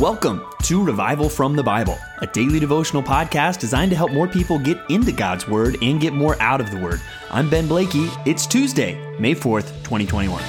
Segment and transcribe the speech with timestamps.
[0.00, 4.58] Welcome to Revival from the Bible, a daily devotional podcast designed to help more people
[4.58, 7.00] get into God's Word and get more out of the Word.
[7.30, 8.10] I'm Ben Blakey.
[8.26, 10.42] It's Tuesday, May 4th, 2021.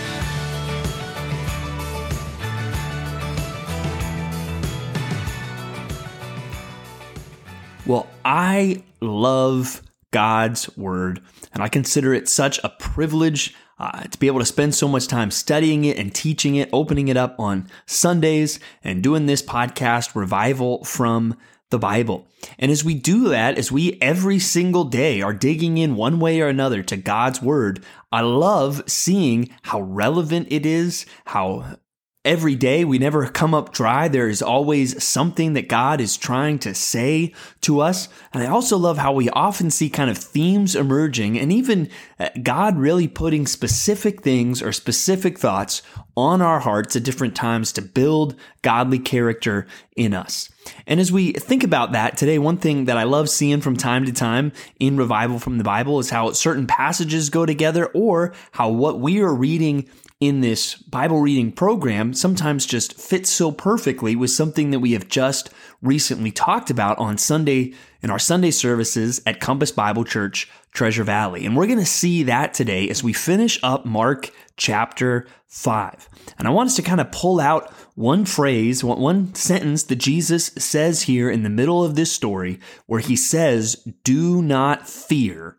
[7.86, 11.22] Well, I love God's Word,
[11.54, 15.08] and I consider it such a privilege uh, to be able to spend so much
[15.08, 20.16] time studying it and teaching it, opening it up on Sundays, and doing this podcast,
[20.16, 21.36] Revival from
[21.70, 22.26] the Bible.
[22.58, 26.40] And as we do that, as we every single day are digging in one way
[26.40, 31.78] or another to God's Word, I love seeing how relevant it is, how
[32.26, 32.84] every day.
[32.84, 34.08] We never come up dry.
[34.10, 38.10] There is always something that God is trying to say to us.
[38.34, 42.30] And I also love how we often see kind of themes emerging and even uh,
[42.44, 45.82] God really putting specific things or specific thoughts
[46.18, 49.66] on our hearts at different times to build godly character
[49.96, 50.50] in us.
[50.86, 54.06] And as we think about that today, one thing that I love seeing from time
[54.06, 58.70] to time in revival from the Bible is how certain passages go together or how
[58.70, 59.88] what we are reading
[60.20, 65.08] in this Bible reading program sometimes just fits so perfectly with something that we have
[65.08, 65.52] just
[65.82, 71.46] recently talked about on Sunday in our Sunday services at Compass Bible Church, Treasure Valley.
[71.46, 76.10] And we're going to see that today as we finish up Mark chapter 5.
[76.40, 80.48] And I want us to kind of pull out one phrase, one sentence that Jesus
[80.58, 85.58] says here in the middle of this story where he says, Do not fear,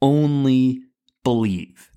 [0.00, 0.80] only
[1.24, 1.91] believe.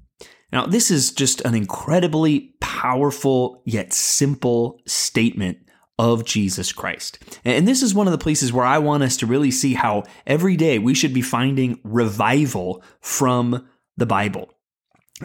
[0.56, 5.58] Now, this is just an incredibly powerful yet simple statement
[6.00, 7.20] of Jesus Christ.
[7.44, 10.04] And this is one of the places where I want us to really see how
[10.26, 13.68] every day we should be finding revival from
[13.98, 14.50] the Bible.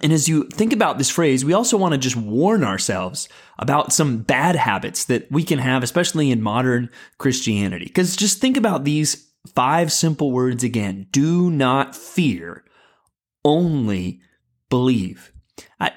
[0.02, 3.92] And as you think about this phrase, we also want to just warn ourselves about
[3.92, 7.84] some bad habits that we can have, especially in modern Christianity.
[7.84, 12.64] Because just think about these five simple words again do not fear,
[13.44, 14.22] only
[14.70, 15.32] believe.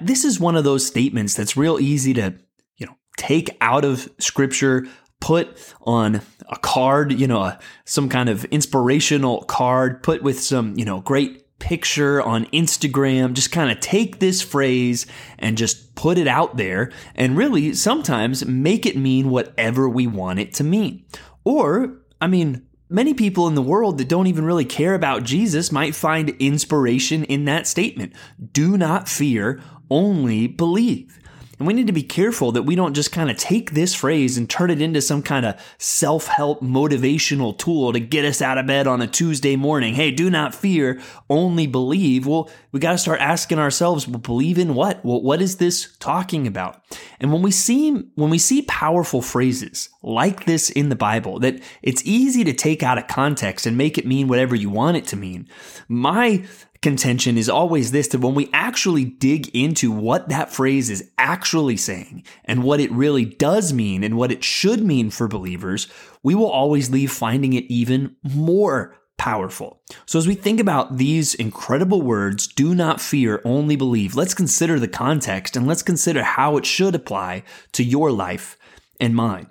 [0.00, 2.34] This is one of those statements that's real easy to,
[2.76, 4.86] you know, take out of scripture,
[5.20, 6.20] put on
[6.50, 11.00] a card, you know, a, some kind of inspirational card, put with some, you know,
[11.00, 13.32] great picture on Instagram.
[13.32, 15.06] Just kind of take this phrase
[15.38, 20.40] and just put it out there and really sometimes make it mean whatever we want
[20.40, 21.06] it to mean.
[21.44, 25.72] Or, I mean, Many people in the world that don't even really care about Jesus
[25.72, 28.12] might find inspiration in that statement.
[28.52, 29.60] Do not fear,
[29.90, 31.18] only believe.
[31.58, 34.36] And we need to be careful that we don't just kind of take this phrase
[34.36, 38.58] and turn it into some kind of self help motivational tool to get us out
[38.58, 39.94] of bed on a Tuesday morning.
[39.94, 41.00] Hey, do not fear,
[41.30, 42.26] only believe.
[42.26, 45.04] Well, we got to start asking ourselves, well, believe in what?
[45.04, 46.82] Well, what is this talking about?
[47.20, 51.62] And when we see, when we see powerful phrases like this in the Bible, that
[51.82, 55.06] it's easy to take out of context and make it mean whatever you want it
[55.06, 55.48] to mean.
[55.88, 56.44] My
[56.84, 61.78] contention is always this that when we actually dig into what that phrase is actually
[61.78, 65.88] saying and what it really does mean and what it should mean for believers,
[66.22, 69.80] we will always leave finding it even more powerful.
[70.04, 74.78] So as we think about these incredible words, do not fear, only believe, let's consider
[74.78, 78.58] the context and let's consider how it should apply to your life
[79.00, 79.46] and mine.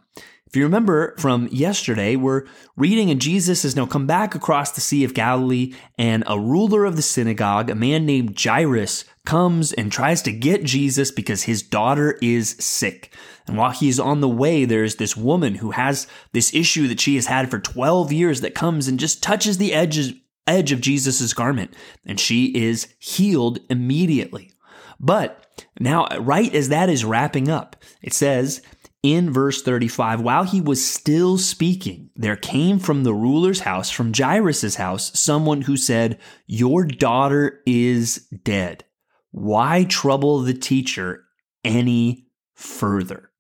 [0.54, 2.46] If you remember from yesterday, we're
[2.78, 6.86] reading, and Jesus has now come back across the Sea of Galilee, and a ruler
[6.86, 11.64] of the synagogue, a man named Jairus, comes and tries to get Jesus because his
[11.64, 13.16] daughter is sick.
[13.48, 17.16] And while he's on the way, there's this woman who has this issue that she
[17.16, 20.14] has had for 12 years that comes and just touches the edges,
[20.46, 21.74] edge of Jesus' garment,
[22.06, 24.52] and she is healed immediately.
[25.00, 28.62] But now, right as that is wrapping up, it says,
[29.04, 34.14] in verse 35, while he was still speaking, there came from the ruler's house, from
[34.14, 38.86] Jairus' house, someone who said, Your daughter is dead.
[39.32, 41.26] Why trouble the teacher
[41.66, 43.32] any further?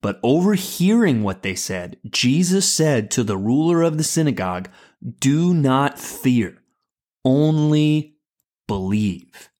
[0.00, 4.70] But overhearing what they said, Jesus said to the ruler of the synagogue,
[5.18, 6.62] Do not fear,
[7.24, 8.16] only
[8.66, 9.50] believe.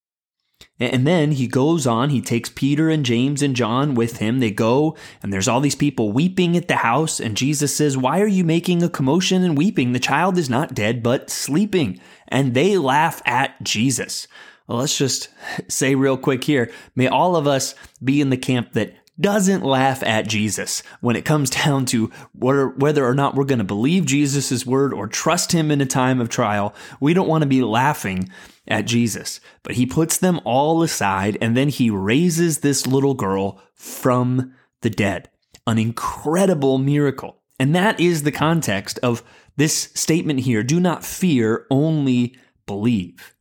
[0.80, 4.38] And then he goes on, he takes Peter and James and John with him.
[4.38, 7.18] They go, and there's all these people weeping at the house.
[7.18, 9.92] And Jesus says, Why are you making a commotion and weeping?
[9.92, 12.00] The child is not dead, but sleeping.
[12.28, 14.28] And they laugh at Jesus.
[14.68, 15.30] Well, let's just
[15.68, 20.02] say real quick here may all of us be in the camp that doesn't laugh
[20.02, 24.64] at Jesus when it comes down to whether or not we're going to believe Jesus'
[24.64, 26.74] word or trust him in a time of trial.
[27.00, 28.30] We don't want to be laughing
[28.66, 33.60] at Jesus, but he puts them all aside and then he raises this little girl
[33.74, 35.30] from the dead.
[35.66, 37.42] an incredible miracle.
[37.60, 39.22] And that is the context of
[39.56, 42.36] this statement here do not fear, only
[42.66, 43.34] believe.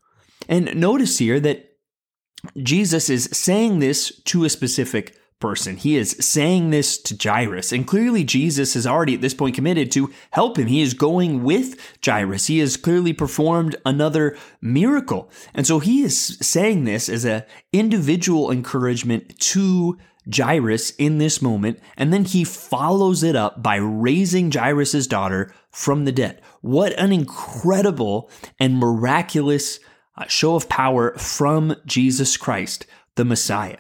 [0.50, 1.78] And notice here that
[2.62, 5.78] Jesus is saying this to a specific person.
[5.78, 7.72] He is saying this to Jairus.
[7.72, 10.68] And clearly, Jesus is already at this point committed to help him.
[10.68, 12.48] He is going with Jairus.
[12.48, 15.30] He has clearly performed another miracle.
[15.54, 19.98] And so he is saying this as an individual encouragement to
[20.36, 21.80] Jairus in this moment.
[21.96, 26.42] And then he follows it up by raising Jairus' daughter from the dead.
[26.62, 28.30] What an incredible
[28.60, 29.80] and miraculous
[30.18, 33.78] uh, show of power from Jesus Christ, the Messiah.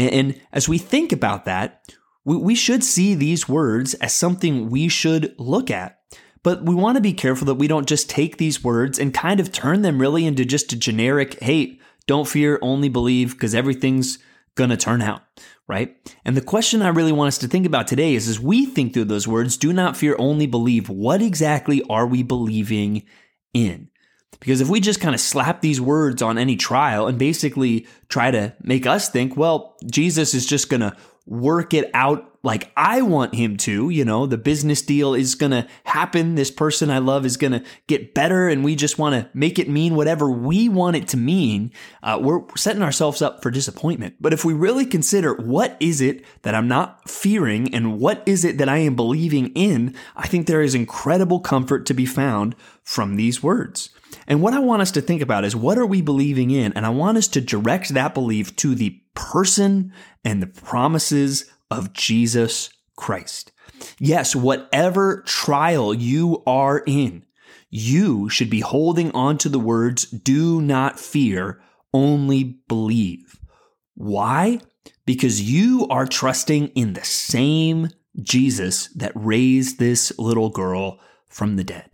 [0.00, 1.94] And, and as we think about that,
[2.24, 5.98] we, we should see these words as something we should look at.
[6.42, 9.40] But we want to be careful that we don't just take these words and kind
[9.40, 14.18] of turn them really into just a generic, hey, don't fear, only believe, because everything's
[14.54, 15.20] going to turn out,
[15.68, 15.94] right?
[16.24, 18.94] And the question I really want us to think about today is as we think
[18.94, 23.02] through those words, do not fear, only believe, what exactly are we believing
[23.52, 23.90] in?
[24.38, 28.30] Because if we just kind of slap these words on any trial and basically try
[28.30, 30.96] to make us think, well, Jesus is just going to
[31.26, 35.52] work it out like I want him to, you know, the business deal is going
[35.52, 36.36] to happen.
[36.36, 39.58] This person I love is going to get better and we just want to make
[39.58, 41.70] it mean whatever we want it to mean.
[42.02, 44.14] Uh, we're setting ourselves up for disappointment.
[44.20, 48.44] But if we really consider what is it that I'm not fearing and what is
[48.44, 52.56] it that I am believing in, I think there is incredible comfort to be found
[52.82, 53.90] from these words.
[54.30, 56.72] And what I want us to think about is what are we believing in?
[56.74, 59.92] And I want us to direct that belief to the person
[60.24, 63.50] and the promises of Jesus Christ.
[63.98, 67.24] Yes, whatever trial you are in,
[67.70, 71.60] you should be holding on to the words, do not fear,
[71.92, 73.40] only believe.
[73.94, 74.60] Why?
[75.06, 77.88] Because you are trusting in the same
[78.22, 81.89] Jesus that raised this little girl from the dead.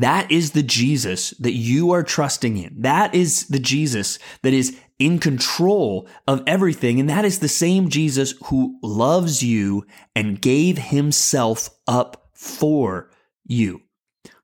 [0.00, 2.82] That is the Jesus that you are trusting in.
[2.82, 7.00] That is the Jesus that is in control of everything.
[7.00, 13.10] And that is the same Jesus who loves you and gave himself up for
[13.44, 13.82] you.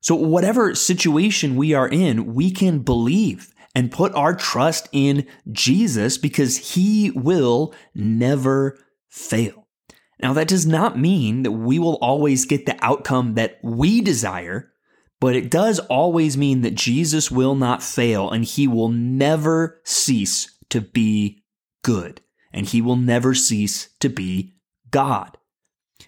[0.01, 6.17] So whatever situation we are in, we can believe and put our trust in Jesus
[6.17, 8.77] because he will never
[9.09, 9.67] fail.
[10.21, 14.72] Now that does not mean that we will always get the outcome that we desire
[15.23, 20.53] but it does always mean that Jesus will not fail and he will never cease
[20.69, 21.45] to be
[21.81, 22.19] good
[22.51, 24.51] and he will never cease to be
[24.91, 25.37] God.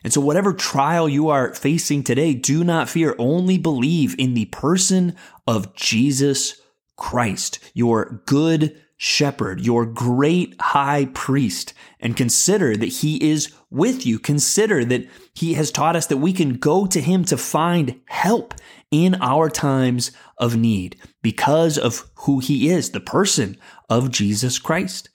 [0.04, 3.16] And so, whatever trial you are facing today, do not fear.
[3.18, 5.16] Only believe in the person
[5.48, 6.60] of Jesus
[6.98, 14.18] Christ, your good shepherd, your great high priest, and consider that he is with you.
[14.18, 18.54] Consider that he has taught us that we can go to him to find help
[18.90, 23.58] in our times of need because of who he is, the person
[23.90, 25.10] of Jesus Christ.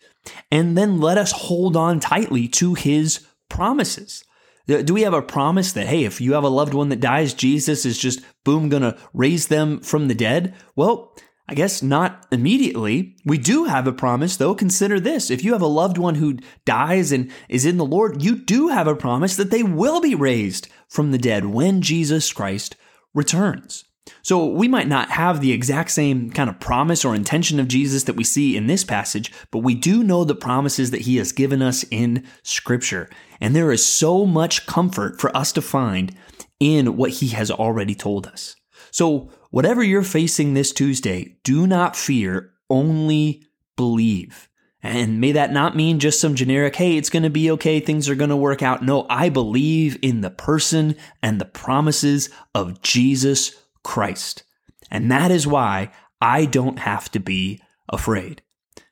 [0.50, 4.24] And then let us hold on tightly to his promises.
[4.66, 7.34] Do we have a promise that, hey, if you have a loved one that dies,
[7.34, 10.54] Jesus is just, boom, gonna raise them from the dead?
[10.76, 11.16] Well,
[11.50, 13.16] I guess not immediately.
[13.24, 14.54] We do have a promise, though.
[14.54, 15.32] Consider this.
[15.32, 18.68] If you have a loved one who dies and is in the Lord, you do
[18.68, 22.76] have a promise that they will be raised from the dead when Jesus Christ
[23.14, 23.84] returns.
[24.22, 28.04] So we might not have the exact same kind of promise or intention of Jesus
[28.04, 31.32] that we see in this passage, but we do know the promises that he has
[31.32, 33.10] given us in scripture.
[33.40, 36.14] And there is so much comfort for us to find
[36.60, 38.54] in what he has already told us.
[38.92, 43.44] So whatever you're facing this Tuesday, do not fear, only
[43.76, 44.48] believe.
[44.82, 48.08] And may that not mean just some generic, hey, it's going to be okay, things
[48.08, 48.82] are going to work out.
[48.82, 54.42] No, I believe in the person and the promises of Jesus Christ.
[54.90, 55.90] And that is why
[56.20, 58.42] I don't have to be afraid.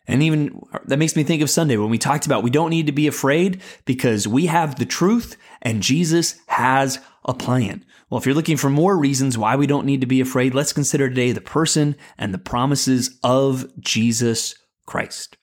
[0.07, 2.87] And even that makes me think of Sunday when we talked about we don't need
[2.87, 6.99] to be afraid because we have the truth and Jesus has
[7.29, 7.85] a plan.
[8.09, 10.73] Well, if you're looking for more reasons why we don't need to be afraid, let's
[10.73, 14.55] consider today the person and the promises of Jesus
[14.87, 15.37] Christ.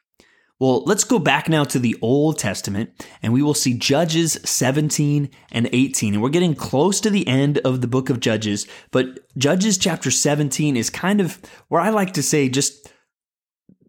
[0.58, 5.30] Well, let's go back now to the Old Testament and we will see Judges 17
[5.51, 6.13] and 18.
[6.13, 10.10] And we're getting close to the end of the book of Judges, but Judges chapter
[10.10, 12.89] 17 is kind of where I like to say just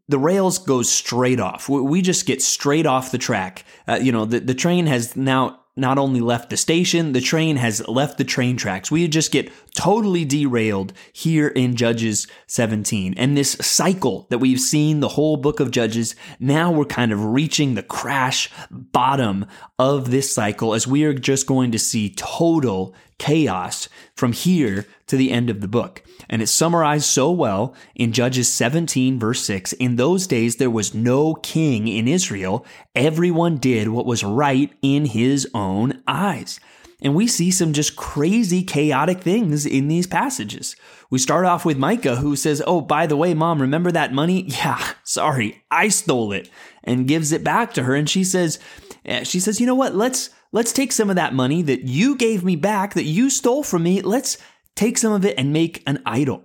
[0.08, 1.68] the rails go straight off.
[1.68, 3.64] We just get straight off the track.
[3.88, 7.56] Uh, you know, the, the train has now not only left the station, the train
[7.56, 8.90] has left the train tracks.
[8.90, 13.14] We just get totally derailed here in Judges 17.
[13.16, 17.24] And this cycle that we've seen the whole book of Judges, now we're kind of
[17.24, 19.44] reaching the crash bottom
[19.78, 25.16] of this cycle as we are just going to see total chaos from here to
[25.16, 26.02] the end of the book.
[26.28, 29.72] And it's summarized so well in Judges 17 verse 6.
[29.74, 32.66] In those days, there was no king in Israel.
[32.94, 36.60] Everyone did what was right in his own eyes.
[37.02, 40.76] And we see some just crazy, chaotic things in these passages.
[41.10, 44.46] We start off with Micah, who says, Oh, by the way, mom, remember that money?
[44.56, 46.48] Yeah, sorry, I stole it,
[46.82, 47.94] and gives it back to her.
[47.94, 48.58] And she says,
[49.04, 49.94] eh, she says, you know what?
[49.94, 53.62] Let's let's take some of that money that you gave me back, that you stole
[53.62, 54.00] from me.
[54.00, 54.38] Let's
[54.76, 56.44] take some of it and make an idol.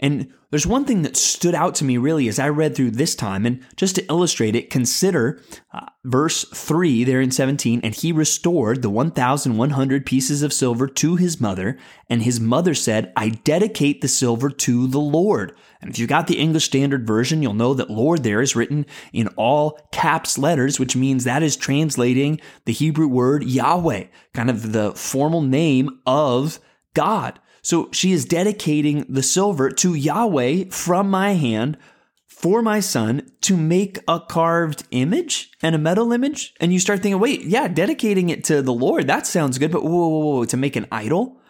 [0.00, 3.14] And there's one thing that stood out to me really as I read through this
[3.14, 5.42] time, and just to illustrate it, consider
[5.72, 7.80] uh, verse 3 there in 17.
[7.82, 11.76] And he restored the 1,100 pieces of silver to his mother,
[12.08, 15.54] and his mother said, I dedicate the silver to the Lord.
[15.82, 18.86] And if you've got the English Standard Version, you'll know that Lord there is written
[19.12, 24.72] in all caps letters, which means that is translating the Hebrew word Yahweh, kind of
[24.72, 26.60] the formal name of
[26.94, 27.40] God.
[27.66, 31.76] So she is dedicating the silver to Yahweh from my hand
[32.28, 36.54] for my son to make a carved image and a metal image.
[36.60, 39.82] And you start thinking, wait, yeah, dedicating it to the Lord, that sounds good, but
[39.82, 41.40] whoa, whoa, whoa, to make an idol?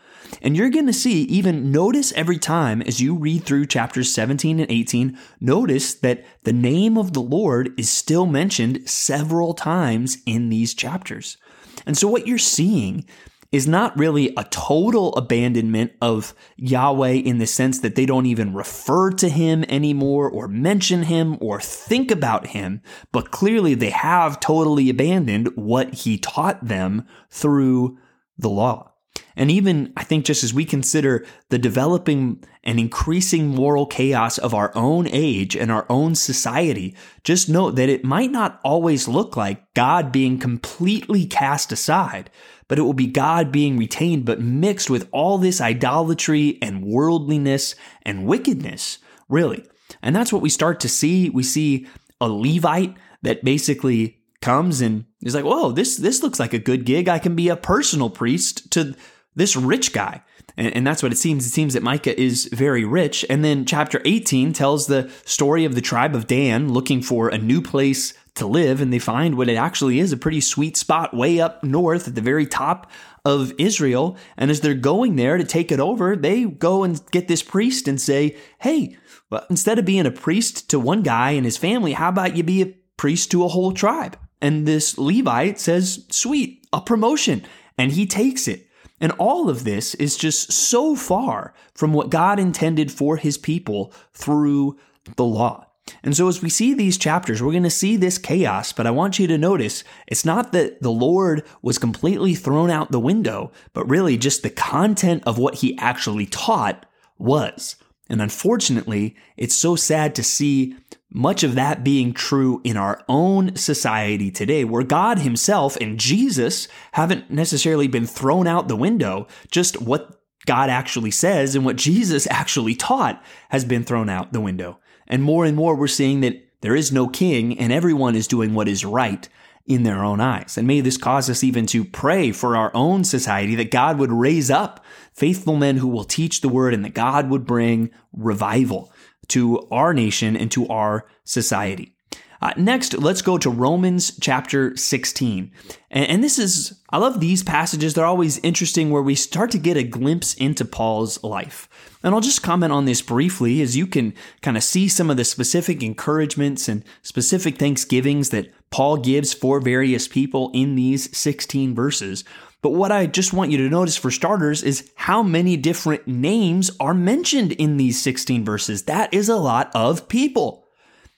[0.40, 4.58] And you're going to see, even notice every time as you read through chapters 17
[4.58, 10.48] and 18, notice that the name of the Lord is still mentioned several times in
[10.48, 11.36] these chapters.
[11.84, 13.04] And so what you're seeing
[13.52, 18.54] is not really a total abandonment of Yahweh in the sense that they don't even
[18.54, 22.80] refer to him anymore or mention him or think about him,
[23.12, 27.98] but clearly they have totally abandoned what he taught them through
[28.38, 28.92] the law.
[29.38, 34.54] And even, I think, just as we consider the developing and increasing moral chaos of
[34.54, 39.36] our own age and our own society, just note that it might not always look
[39.36, 42.30] like God being completely cast aside,
[42.68, 47.74] but it will be God being retained, but mixed with all this idolatry and worldliness
[48.02, 49.64] and wickedness, really.
[50.02, 51.30] And that's what we start to see.
[51.30, 51.86] We see
[52.20, 56.84] a Levite that basically comes and is like, whoa, this, this looks like a good
[56.84, 57.08] gig.
[57.08, 58.94] I can be a personal priest to
[59.34, 60.22] this rich guy.
[60.56, 61.46] And, and, that's what it seems.
[61.46, 63.24] It seems that Micah is very rich.
[63.28, 67.36] And then chapter 18 tells the story of the tribe of Dan looking for a
[67.36, 71.14] new place to live, and they find what it actually is a pretty sweet spot
[71.14, 72.90] way up north at the very top
[73.24, 74.16] of Israel.
[74.36, 77.88] And as they're going there to take it over, they go and get this priest
[77.88, 78.96] and say, Hey,
[79.30, 82.42] well, instead of being a priest to one guy and his family, how about you
[82.42, 84.16] be a priest to a whole tribe?
[84.40, 87.44] And this Levite says, Sweet, a promotion.
[87.78, 88.68] And he takes it.
[89.00, 93.92] And all of this is just so far from what God intended for his people
[94.14, 94.78] through
[95.16, 95.65] the law.
[96.02, 98.90] And so, as we see these chapters, we're going to see this chaos, but I
[98.90, 103.52] want you to notice it's not that the Lord was completely thrown out the window,
[103.72, 106.86] but really just the content of what he actually taught
[107.18, 107.76] was.
[108.08, 110.76] And unfortunately, it's so sad to see
[111.10, 116.68] much of that being true in our own society today, where God Himself and Jesus
[116.92, 122.26] haven't necessarily been thrown out the window, just what God actually says and what Jesus
[122.30, 124.78] actually taught has been thrown out the window.
[125.08, 128.54] And more and more, we're seeing that there is no king and everyone is doing
[128.54, 129.28] what is right
[129.66, 130.56] in their own eyes.
[130.56, 134.12] And may this cause us even to pray for our own society that God would
[134.12, 138.92] raise up faithful men who will teach the word and that God would bring revival
[139.28, 141.96] to our nation and to our society.
[142.40, 145.50] Uh, next, let's go to Romans chapter 16.
[145.90, 147.94] And, and, this is, I love these passages.
[147.94, 151.68] They're always interesting where we start to get a glimpse into Paul's life.
[152.06, 155.16] And I'll just comment on this briefly as you can kind of see some of
[155.16, 161.74] the specific encouragements and specific thanksgivings that Paul gives for various people in these 16
[161.74, 162.22] verses.
[162.62, 166.70] But what I just want you to notice for starters is how many different names
[166.78, 168.84] are mentioned in these 16 verses.
[168.84, 170.64] That is a lot of people.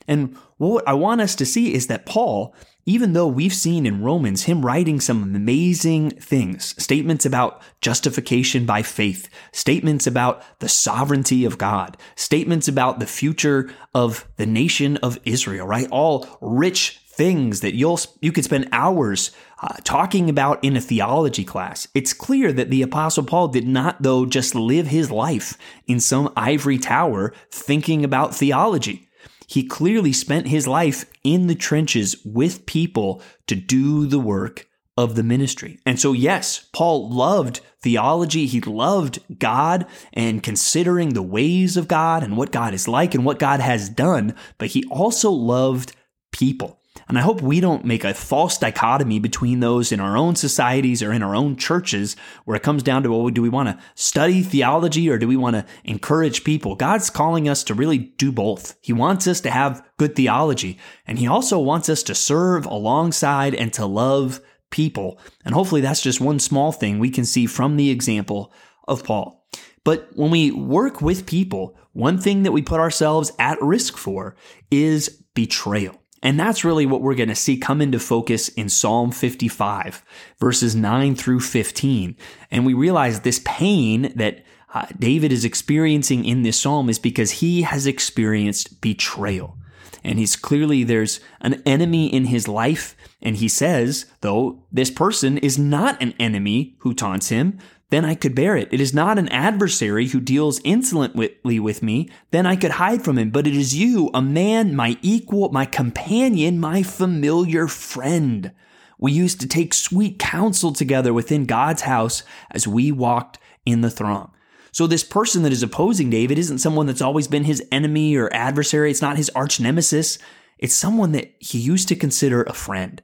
[0.06, 4.02] And what I want us to see is that Paul, even though we've seen in
[4.02, 11.44] Romans him writing some amazing things, statements about justification by faith, statements about the sovereignty
[11.44, 15.88] of God, statements about the future of the nation of Israel, right?
[15.90, 21.44] All rich things that you'll you could spend hours uh, talking about in a theology
[21.44, 21.88] class.
[21.92, 26.32] It's clear that the apostle Paul did not though just live his life in some
[26.36, 29.07] ivory tower thinking about theology.
[29.48, 35.14] He clearly spent his life in the trenches with people to do the work of
[35.14, 35.78] the ministry.
[35.86, 38.46] And so, yes, Paul loved theology.
[38.46, 43.24] He loved God and considering the ways of God and what God is like and
[43.24, 45.92] what God has done, but he also loved
[46.30, 46.77] people.
[47.08, 51.02] And I hope we don't make a false dichotomy between those in our own societies
[51.02, 53.82] or in our own churches where it comes down to, well, do we want to
[53.94, 56.74] study theology or do we want to encourage people?
[56.74, 58.76] God's calling us to really do both.
[58.82, 63.54] He wants us to have good theology and he also wants us to serve alongside
[63.54, 65.18] and to love people.
[65.46, 68.52] And hopefully that's just one small thing we can see from the example
[68.86, 69.46] of Paul.
[69.82, 74.36] But when we work with people, one thing that we put ourselves at risk for
[74.70, 76.02] is betrayal.
[76.22, 80.02] And that's really what we're going to see come into focus in Psalm 55,
[80.38, 82.16] verses 9 through 15.
[82.50, 84.44] And we realize this pain that
[84.74, 89.56] uh, David is experiencing in this psalm is because he has experienced betrayal.
[90.04, 92.96] And he's clearly, there's an enemy in his life.
[93.20, 97.58] And he says, though, this person is not an enemy who taunts him,
[97.90, 98.68] then I could bear it.
[98.70, 103.16] It is not an adversary who deals insolently with me, then I could hide from
[103.16, 103.30] him.
[103.30, 108.52] But it is you, a man, my equal, my companion, my familiar friend.
[108.98, 113.90] We used to take sweet counsel together within God's house as we walked in the
[113.90, 114.32] throng.
[114.72, 118.32] So this person that is opposing David isn't someone that's always been his enemy or
[118.34, 118.90] adversary.
[118.90, 120.18] It's not his arch nemesis.
[120.58, 123.00] It's someone that he used to consider a friend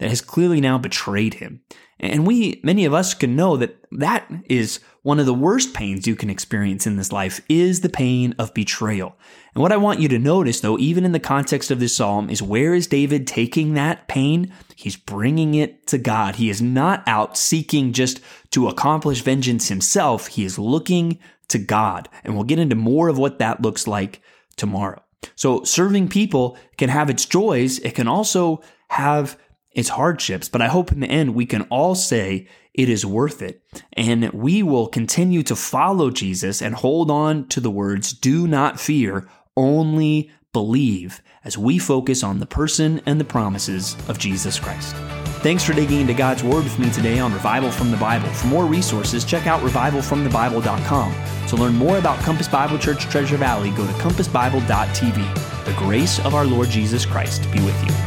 [0.00, 1.60] that has clearly now betrayed him.
[2.00, 6.06] And we, many of us can know that that is one of the worst pains
[6.06, 9.16] you can experience in this life is the pain of betrayal.
[9.54, 12.28] And what I want you to notice though, even in the context of this psalm
[12.30, 14.52] is where is David taking that pain?
[14.74, 16.36] He's bringing it to God.
[16.36, 18.20] He is not out seeking just
[18.50, 20.26] to accomplish vengeance himself.
[20.28, 22.08] He is looking to God.
[22.24, 24.20] And we'll get into more of what that looks like
[24.56, 25.02] tomorrow.
[25.36, 27.78] So serving people can have its joys.
[27.80, 29.38] It can also have
[29.74, 33.42] its hardships, but I hope in the end we can all say it is worth
[33.42, 33.62] it.
[33.92, 38.80] And we will continue to follow Jesus and hold on to the words, do not
[38.80, 44.94] fear, only believe, as we focus on the person and the promises of Jesus Christ.
[45.42, 48.28] Thanks for digging into God's Word with me today on Revival from the Bible.
[48.28, 51.14] For more resources, check out revivalfromthebible.com.
[51.48, 55.64] To learn more about Compass Bible Church Treasure Valley, go to compassbible.tv.
[55.66, 58.03] The grace of our Lord Jesus Christ be with you.